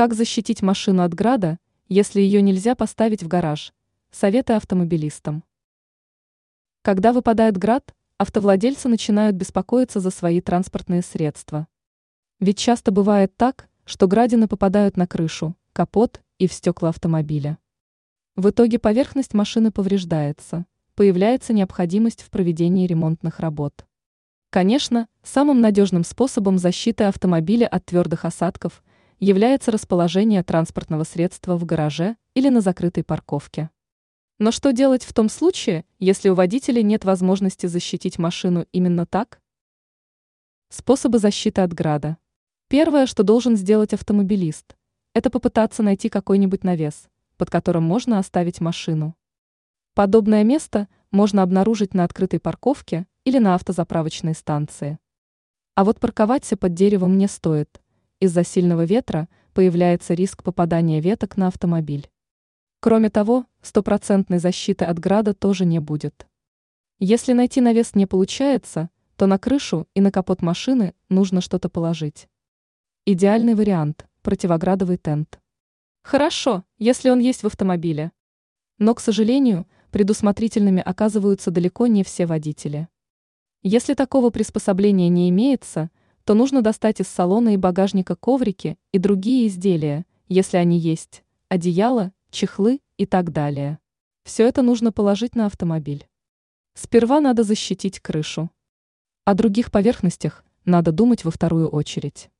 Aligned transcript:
Как 0.00 0.14
защитить 0.14 0.62
машину 0.62 1.02
от 1.02 1.12
града, 1.12 1.58
если 1.86 2.22
ее 2.22 2.40
нельзя 2.40 2.74
поставить 2.74 3.22
в 3.22 3.28
гараж? 3.28 3.74
Советы 4.10 4.54
автомобилистам. 4.54 5.44
Когда 6.80 7.12
выпадает 7.12 7.58
град, 7.58 7.94
автовладельцы 8.16 8.88
начинают 8.88 9.36
беспокоиться 9.36 10.00
за 10.00 10.08
свои 10.08 10.40
транспортные 10.40 11.02
средства. 11.02 11.68
Ведь 12.38 12.56
часто 12.56 12.92
бывает 12.92 13.36
так, 13.36 13.68
что 13.84 14.08
градины 14.08 14.48
попадают 14.48 14.96
на 14.96 15.06
крышу, 15.06 15.54
капот 15.74 16.22
и 16.38 16.48
в 16.48 16.54
стекла 16.54 16.88
автомобиля. 16.88 17.58
В 18.36 18.48
итоге 18.48 18.78
поверхность 18.78 19.34
машины 19.34 19.70
повреждается, 19.70 20.64
появляется 20.94 21.52
необходимость 21.52 22.22
в 22.22 22.30
проведении 22.30 22.86
ремонтных 22.86 23.38
работ. 23.38 23.84
Конечно, 24.48 25.08
самым 25.22 25.60
надежным 25.60 26.04
способом 26.04 26.56
защиты 26.56 27.04
автомобиля 27.04 27.66
от 27.66 27.84
твердых 27.84 28.24
осадков 28.24 28.82
является 29.20 29.70
расположение 29.70 30.42
транспортного 30.42 31.04
средства 31.04 31.56
в 31.56 31.66
гараже 31.66 32.16
или 32.34 32.48
на 32.48 32.62
закрытой 32.62 33.04
парковке. 33.04 33.68
Но 34.38 34.50
что 34.50 34.72
делать 34.72 35.04
в 35.04 35.12
том 35.12 35.28
случае, 35.28 35.84
если 35.98 36.30
у 36.30 36.34
водителя 36.34 36.82
нет 36.82 37.04
возможности 37.04 37.66
защитить 37.66 38.18
машину 38.18 38.66
именно 38.72 39.04
так? 39.04 39.42
Способы 40.70 41.18
защиты 41.18 41.60
от 41.60 41.74
града. 41.74 42.16
Первое, 42.68 43.04
что 43.04 43.22
должен 43.22 43.56
сделать 43.56 43.92
автомобилист, 43.92 44.76
это 45.12 45.28
попытаться 45.28 45.82
найти 45.82 46.08
какой-нибудь 46.08 46.64
навес, 46.64 47.10
под 47.36 47.50
которым 47.50 47.82
можно 47.82 48.18
оставить 48.18 48.60
машину. 48.60 49.14
Подобное 49.92 50.44
место 50.44 50.88
можно 51.10 51.42
обнаружить 51.42 51.92
на 51.92 52.04
открытой 52.04 52.40
парковке 52.40 53.06
или 53.24 53.38
на 53.38 53.54
автозаправочной 53.54 54.34
станции. 54.34 54.98
А 55.74 55.84
вот 55.84 56.00
парковаться 56.00 56.56
под 56.56 56.72
деревом 56.72 57.18
не 57.18 57.28
стоит. 57.28 57.79
Из-за 58.20 58.44
сильного 58.44 58.84
ветра 58.84 59.28
появляется 59.54 60.12
риск 60.12 60.42
попадания 60.42 61.00
веток 61.00 61.38
на 61.38 61.46
автомобиль. 61.46 62.10
Кроме 62.80 63.08
того, 63.08 63.46
стопроцентной 63.62 64.38
защиты 64.38 64.84
от 64.84 64.98
града 64.98 65.32
тоже 65.32 65.64
не 65.64 65.78
будет. 65.78 66.26
Если 66.98 67.32
найти 67.32 67.62
навес 67.62 67.94
не 67.94 68.04
получается, 68.04 68.90
то 69.16 69.26
на 69.26 69.38
крышу 69.38 69.88
и 69.94 70.02
на 70.02 70.12
капот 70.12 70.42
машины 70.42 70.94
нужно 71.08 71.40
что-то 71.40 71.70
положить. 71.70 72.28
Идеальный 73.06 73.54
вариант– 73.54 74.06
противоградовый 74.22 74.98
тент. 74.98 75.40
Хорошо, 76.02 76.64
если 76.76 77.08
он 77.08 77.20
есть 77.20 77.42
в 77.42 77.46
автомобиле. 77.46 78.12
Но, 78.78 78.94
к 78.94 79.00
сожалению, 79.00 79.66
предусмотрительными 79.90 80.82
оказываются 80.82 81.50
далеко 81.50 81.86
не 81.86 82.04
все 82.04 82.26
водители. 82.26 82.88
Если 83.62 83.94
такого 83.94 84.28
приспособления 84.28 85.08
не 85.08 85.30
имеется, 85.30 85.90
то 86.30 86.34
нужно 86.34 86.62
достать 86.62 87.00
из 87.00 87.08
салона 87.08 87.54
и 87.54 87.56
багажника 87.56 88.14
коврики 88.14 88.78
и 88.92 88.98
другие 88.98 89.48
изделия, 89.48 90.06
если 90.28 90.58
они 90.58 90.78
есть, 90.78 91.24
одеяло 91.48 92.12
чехлы 92.30 92.80
и 92.98 93.04
так 93.04 93.32
далее. 93.32 93.80
Все 94.22 94.46
это 94.46 94.62
нужно 94.62 94.92
положить 94.92 95.34
на 95.34 95.46
автомобиль. 95.46 96.06
Сперва 96.74 97.18
надо 97.20 97.42
защитить 97.42 97.98
крышу. 97.98 98.48
О 99.24 99.34
других 99.34 99.72
поверхностях 99.72 100.44
надо 100.64 100.92
думать 100.92 101.24
во 101.24 101.32
вторую 101.32 101.68
очередь. 101.68 102.30